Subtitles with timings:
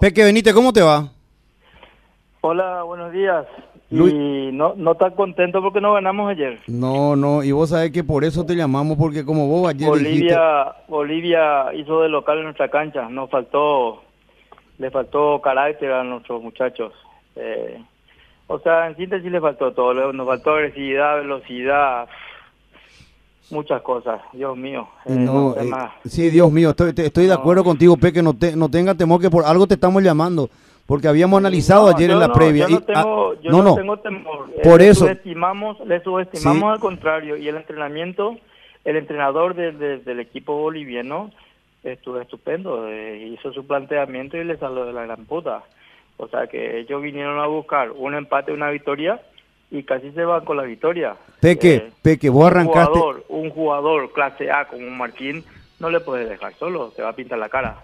[0.00, 1.08] Peque Benítez, ¿cómo te va?
[2.40, 3.46] Hola, buenos días.
[3.90, 6.60] Y no, no estás contento porque no ganamos ayer.
[6.66, 10.74] No, no, y vos sabés que por eso te llamamos, porque como vos ayer Bolivia,
[10.88, 14.02] Bolivia hizo de local en nuestra cancha, nos faltó,
[14.76, 16.92] le faltó carácter a nuestros muchachos.
[17.34, 17.82] Eh,
[18.46, 22.08] o sea, en síntesis le faltó todo, nos faltó agresividad, velocidad,
[23.50, 24.88] muchas cosas, Dios mío.
[25.06, 25.70] Eh, no, eh,
[26.04, 29.30] sí, Dios mío, estoy, estoy de acuerdo contigo, Peque, no, te, no tenga temor que
[29.30, 30.48] por algo te estamos llamando
[30.88, 32.66] porque habíamos analizado ayer en la previa.
[32.66, 34.50] Yo no, tengo, yo no, tengo temor.
[34.64, 35.00] Por le eso.
[35.00, 37.36] Subestimamos, le subestimamos al contrario.
[37.36, 38.38] Y el entrenamiento,
[38.86, 41.30] el entrenador del equipo boliviano
[41.82, 42.88] estuvo estupendo.
[42.88, 45.62] Eh, hizo su planteamiento y le salió de la gran puta.
[46.16, 49.20] O sea que ellos vinieron a buscar un empate, una victoria
[49.70, 51.16] y casi se van con la victoria.
[51.38, 52.98] Peque, eh, Peque, vos arrancaste.
[52.98, 55.44] Jugador, un jugador clase A como Martín
[55.80, 57.82] no le puede dejar solo, se va a pintar la cara.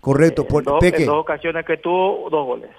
[0.00, 1.02] Correcto, por, en, dos, Peque.
[1.02, 2.70] En dos ocasiones que tuvo, dos goles.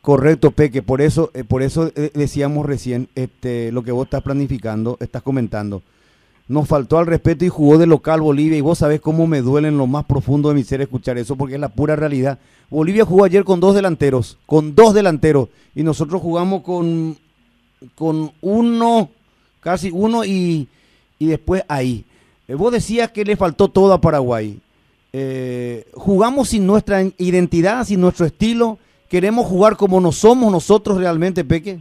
[0.00, 4.22] Correcto, Peque, por eso, eh, por eso eh, decíamos recién este, lo que vos estás
[4.22, 5.82] planificando, estás comentando.
[6.48, 9.68] Nos faltó al respeto y jugó de local Bolivia y vos sabés cómo me duele
[9.68, 12.38] en lo más profundo de mi ser escuchar eso porque es la pura realidad.
[12.70, 17.16] Bolivia jugó ayer con dos delanteros, con dos delanteros y nosotros jugamos con,
[17.94, 19.10] con uno,
[19.60, 20.66] casi uno y,
[21.20, 22.04] y después ahí.
[22.48, 24.58] Eh, vos decías que le faltó todo a Paraguay
[25.12, 31.44] eh, jugamos sin nuestra identidad, sin nuestro estilo, queremos jugar como no somos nosotros realmente,
[31.44, 31.80] Peque.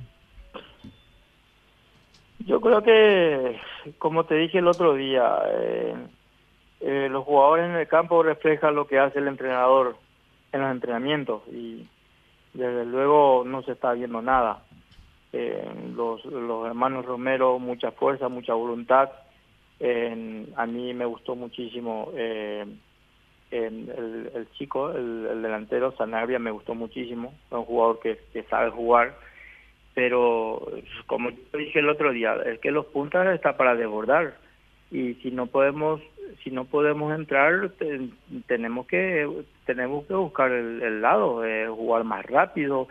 [2.40, 3.60] Yo creo que,
[4.00, 5.94] como te dije el otro día, eh,
[6.80, 9.98] eh, los jugadores en el campo reflejan lo que hace el entrenador
[10.52, 11.86] en los entrenamientos y
[12.56, 14.64] desde luego no se está viendo nada.
[15.96, 19.12] los, los hermanos Romero, mucha fuerza, mucha voluntad.
[19.82, 22.66] A mí me gustó muchísimo eh,
[23.52, 29.16] el, el, chico, el, delantero, Sanabria, me gustó muchísimo, es un jugador que, sabe jugar,
[29.94, 30.62] pero
[31.08, 34.38] como dije el otro día, es que los puntas está para desbordar.
[34.92, 36.02] Y si no podemos
[36.44, 37.72] si no podemos entrar
[38.48, 39.28] tenemos que
[39.66, 42.88] tenemos que buscar el, lado eh, jugar más rápido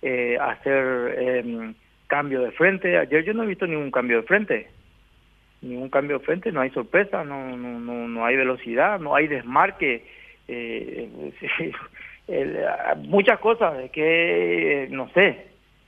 [0.00, 1.74] eh, hacer eh,
[2.06, 2.96] cambio de frente.
[2.96, 4.70] Ayer yo no he visto ningún cambio de frente
[5.62, 9.28] ningún cambio de frente, no hay sorpresa, no, no, no, no hay velocidad, no hay
[9.28, 10.04] desmarque,
[10.48, 11.08] eh,
[12.98, 15.46] muchas cosas que, no sé,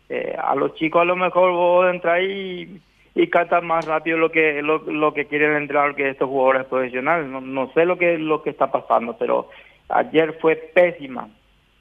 [0.08, 2.80] eh, a los chicos a lo mejor vos entrar y,
[3.14, 7.26] y cantan más rápido lo que lo, lo que quieren entrar que estos jugadores profesionales,
[7.26, 9.48] no, no sé lo que lo que está pasando, pero
[9.88, 11.28] ayer fue pésima,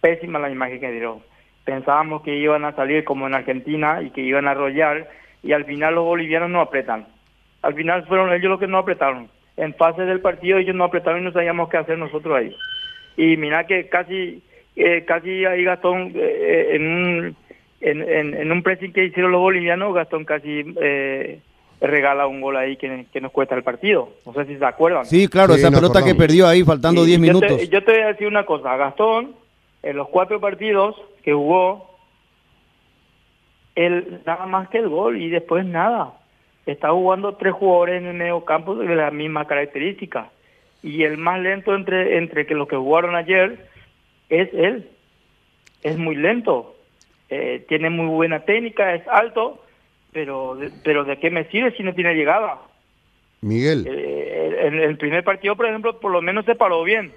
[0.01, 1.19] pésima la imagen que dieron.
[1.63, 5.09] Pensábamos que iban a salir como en Argentina y que iban a arrollar
[5.43, 7.07] y al final los bolivianos no apretan
[7.63, 9.29] al final fueron ellos los que no apretaron.
[9.55, 12.55] En fase del partido ellos no apretaron y no sabíamos qué hacer nosotros ahí.
[13.17, 14.43] Y mira que casi
[14.75, 17.35] eh, casi ahí Gastón eh, en un
[17.79, 18.01] en,
[18.33, 21.39] en, un pressing que hicieron los bolivianos, Gastón casi eh,
[21.81, 24.09] regala un gol ahí que, nos cuesta el partido.
[24.25, 25.05] No sé si se acuerdan.
[25.05, 27.69] Sí, claro, esa pelota que perdió ahí faltando 10 minutos.
[27.69, 29.35] yo te voy a decir una cosa, Gastón,
[29.83, 31.97] en los cuatro partidos que jugó,
[33.75, 36.13] él nada más que el gol y después nada
[36.65, 40.31] está jugando tres jugadores en el medio campo de la misma característica.
[40.81, 43.67] Y el más lento entre, entre que los que jugaron ayer
[44.29, 44.89] es él.
[45.81, 46.75] Es muy lento.
[47.29, 49.63] Eh, tiene muy buena técnica, es alto,
[50.11, 52.59] pero, pero ¿de qué me sirve si no tiene llegada?
[53.41, 53.85] Miguel.
[53.87, 57.11] Eh, en el primer partido, por ejemplo, por lo menos se paró bien.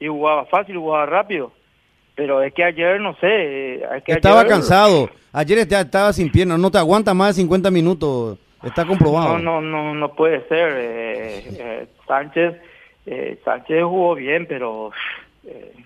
[0.00, 1.52] Y jugaba fácil, jugaba rápido.
[2.14, 3.74] Pero es que ayer, no sé.
[3.74, 5.08] Es que estaba cansado.
[5.32, 6.58] Ayer estaba sin piernas.
[6.58, 8.38] No te aguanta más de 50 minutos.
[8.62, 9.38] Está comprobado.
[9.38, 10.72] No, no, no, no puede ser.
[10.76, 12.54] Eh, eh, Sánchez,
[13.06, 14.90] eh, Sánchez jugó bien, pero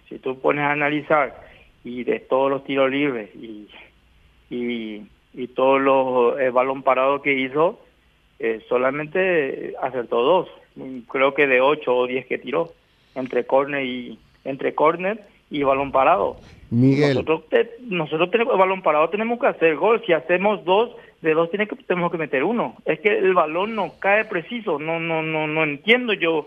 [0.09, 1.34] si tú pones a analizar
[1.82, 3.69] y de todos los tiros libres y,
[4.50, 7.81] y, y todos los el balón parado que hizo,
[8.69, 10.48] solamente acertó dos.
[11.09, 12.72] Creo que de ocho o diez que tiró
[13.15, 16.36] entre córner y entre córner y balón parado.
[16.70, 17.15] Miguel.
[17.15, 17.45] Nosotros,
[17.80, 20.03] nosotros tenemos balón parado, tenemos que hacer gol.
[20.04, 20.91] Si hacemos dos,
[21.22, 22.77] de dos tiene que, tenemos que meter uno.
[22.84, 24.78] Es que el balón no cae preciso.
[24.78, 26.47] No, no, no, no entiendo yo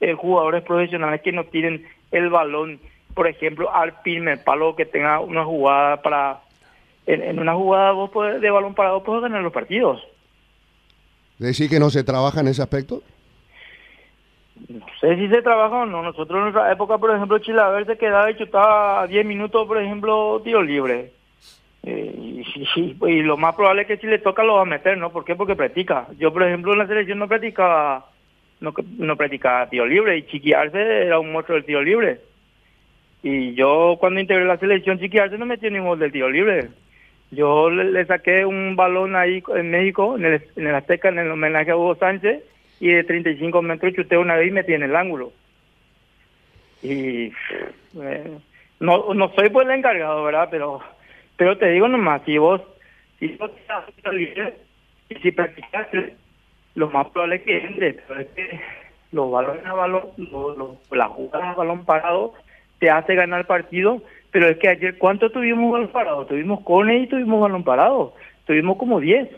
[0.00, 2.80] eh, jugadores profesionales que no tienen el balón,
[3.14, 6.40] por ejemplo, al primer palo que tenga una jugada para,
[7.06, 10.02] en, una jugada vos de balón parado puedes ganar los partidos.
[11.38, 13.02] ¿Decir que no se trabaja en ese aspecto?
[14.68, 16.02] no sé si se trabaja o no.
[16.02, 19.80] Nosotros en nuestra época, por ejemplo, Chilaver se quedaba y chutaba a 10 minutos, por
[19.80, 21.12] ejemplo, tiro libre.
[21.82, 22.14] Eh,
[22.60, 25.10] y, lo más probable es que si le toca lo va a meter, ¿no?
[25.10, 25.34] ¿Por qué?
[25.34, 26.06] Porque practica.
[26.18, 28.06] Yo, por ejemplo, en la selección no practicaba
[28.60, 32.20] no, no practicaba tiro libre y chiquiarse era un monstruo del tiro libre.
[33.22, 36.68] Y yo cuando integré la selección chiquiarse no metí ningún gol del tiro libre.
[37.30, 41.30] Yo le, saqué un balón ahí en México, en el, en el Azteca, en el
[41.30, 42.42] homenaje a Hugo Sánchez,
[42.80, 45.32] y de 35 metros chuté una vez y metí en el ángulo.
[46.82, 47.32] Y
[48.02, 48.38] eh,
[48.80, 50.48] no, no soy pues el encargado, ¿verdad?
[50.50, 50.80] Pero
[51.40, 52.60] pero te digo nomás, si vos,
[53.18, 53.50] si vos
[55.08, 56.14] y si practicaste,
[56.74, 58.60] lo más probable es que entre, pero es que
[59.10, 60.02] los balones a balón,
[60.90, 62.34] la jugada a balón parado
[62.78, 66.26] te hace ganar partido, pero es que ayer, ¿cuánto tuvimos balón parado?
[66.26, 68.12] Tuvimos cone y tuvimos balón parado,
[68.44, 69.30] tuvimos como 10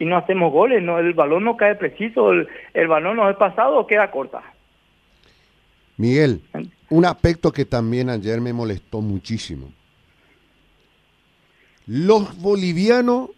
[0.00, 3.36] y no hacemos goles, no el balón no cae preciso, el, el balón no es
[3.36, 4.42] pasado o queda corta.
[5.96, 6.40] Miguel,
[6.90, 9.68] un aspecto que también ayer me molestó muchísimo.
[11.86, 13.30] Los bolivianos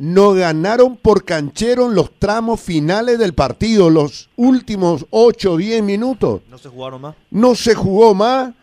[0.00, 5.82] no ganaron por canchero en los tramos finales del partido, los últimos 8 o 10
[5.82, 6.40] minutos.
[6.50, 7.14] ¿No se jugaron más?
[7.30, 8.54] No se jugó más,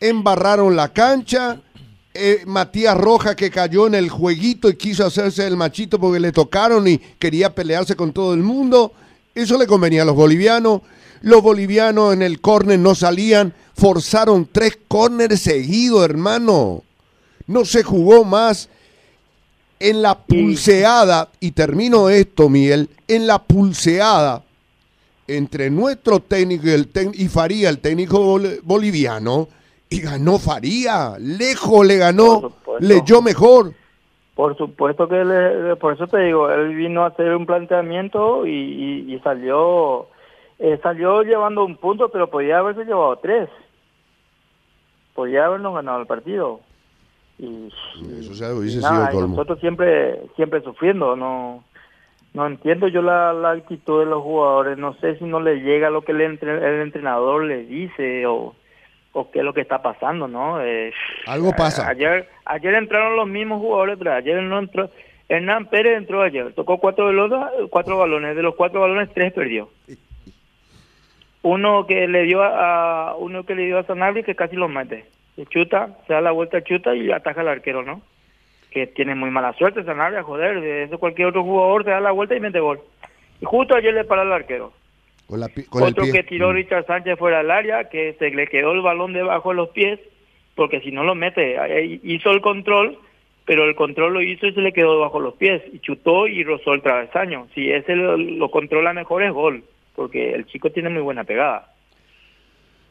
[0.00, 1.60] embarraron la cancha.
[2.16, 6.30] Eh, Matías Roja que cayó en el jueguito y quiso hacerse el machito porque le
[6.30, 8.92] tocaron y quería pelearse con todo el mundo.
[9.34, 10.82] Eso le convenía a los bolivianos.
[11.22, 16.84] Los bolivianos en el córner no salían, forzaron tres córneres seguidos, hermano.
[17.46, 18.68] No se jugó más
[19.80, 24.42] en la pulseada, y termino esto, Miguel, en la pulseada
[25.26, 29.48] entre nuestro técnico y, el y Faría, el técnico boliviano,
[29.88, 33.72] y ganó Faría, lejos le ganó, leyó mejor.
[34.34, 39.20] Por supuesto que, le, por eso te digo, él vino a hacer un planteamiento y,
[39.22, 40.08] salió
[40.58, 43.48] eh, salió llevando un punto, pero podía haberse llevado tres.
[45.14, 46.60] Podía habernos ganado el partido.
[47.38, 47.70] Y,
[49.28, 51.64] nosotros siempre siempre sufriendo, no
[52.34, 56.02] no entiendo yo la, actitud de los jugadores, no sé si no le llega lo
[56.02, 58.54] que el, el entrenador le dice o,
[59.12, 60.60] o qué es lo que está pasando, ¿no?
[60.60, 60.92] Eh,
[61.26, 61.88] Algo pasa.
[61.88, 64.90] Ayer ayer entraron los mismos jugadores, pero ayer no entró
[65.28, 67.38] Hernán Pérez entró ayer, tocó cuatro balones,
[67.70, 69.70] cuatro balones, de los cuatro balones tres perdió.
[71.42, 75.04] Uno que le dio a, uno que le dio a Sanabria que casi lo mete
[75.48, 78.00] chuta, se da la vuelta chuta y ataja al arquero, ¿no?
[78.70, 82.12] Que tiene muy mala suerte Sanabria, joder, de eso cualquier otro jugador se da la
[82.12, 82.80] vuelta y mete gol.
[83.40, 84.72] Y justo ayer le para al arquero.
[85.28, 86.54] otro que tiró mm.
[86.54, 89.98] Richard Sánchez fuera del área, que se le quedó el balón debajo de los pies,
[90.54, 91.56] porque si no lo mete,
[92.04, 92.98] hizo el control,
[93.44, 96.28] pero el control lo hizo y se le quedó debajo de los pies, y chutó
[96.28, 97.48] y rozó el travesaño.
[97.54, 99.64] Si ese lo controla mejor es gol,
[99.96, 101.73] porque el chico tiene muy buena pegada.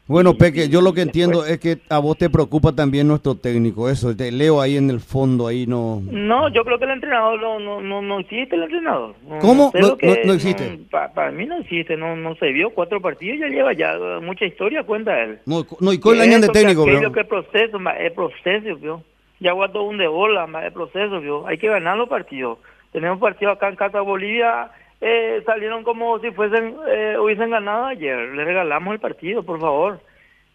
[0.06, 3.90] Bueno, Peque, yo lo que entiendo es que a vos te preocupa también nuestro técnico,
[3.90, 6.02] eso, te leo ahí en el fondo, ahí no...
[6.12, 9.16] No, yo creo que el entrenador no no, no, existe, el entrenador.
[9.40, 9.72] ¿Cómo?
[9.74, 10.78] No, existe.
[10.92, 14.84] para mí no existe, no no se vio cuatro partidos, ya lleva ya mucha historia,
[14.84, 15.40] cuenta él.
[15.46, 17.12] No, no y con el año de técnico, bro.
[17.14, 19.04] que proceso, es proceso, vio.
[19.40, 21.48] Ya guardó un de bola, más es proceso, vio.
[21.48, 22.60] Hay que ganar los partidos.
[22.92, 24.70] Tenemos partidos acá en Casa Bolivia
[25.06, 28.18] eh, salieron como si fuesen eh, hubiesen ganado ayer.
[28.18, 30.00] Le regalamos el partido, por favor.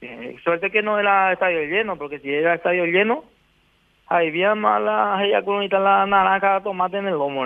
[0.01, 3.25] Eh, suerte que no era estadio lleno, porque si era estadio lleno,
[4.07, 7.45] ahí había mala, ella con la naranja tomate en el lomo.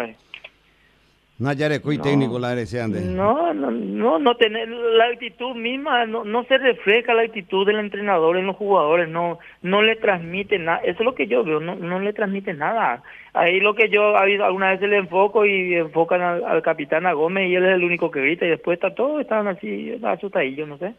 [1.38, 1.44] Eh.
[1.44, 6.58] Nayareco y técnico la No, no, no, no tener la actitud misma, no, no se
[6.58, 11.04] refleja la actitud del entrenador en los jugadores, no, no le transmite nada, eso es
[11.04, 13.02] lo que yo veo, no, no le transmite nada.
[13.34, 17.54] Ahí lo que yo alguna vez le enfoco y enfocan al, capitán a Gómez y
[17.54, 20.94] él es el único que grita y después está todo, están así asustadillos, no sé.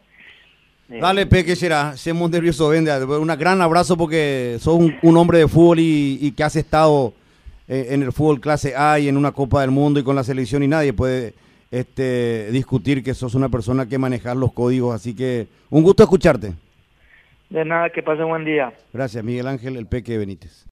[0.86, 5.78] Dale, Peque, será, seamos nervioso, vende, un gran abrazo porque sos un, hombre de fútbol
[5.78, 7.14] y, y que has estado
[7.66, 10.24] eh, en el fútbol clase A y en una Copa del Mundo y con la
[10.24, 11.34] selección y nadie puede
[11.70, 14.94] este, discutir que sos una persona que manejar los códigos.
[14.94, 16.52] Así que un gusto escucharte.
[17.50, 18.72] De nada, que pase un buen día.
[18.92, 20.62] Gracias, Miguel Ángel, el Peque Benítez.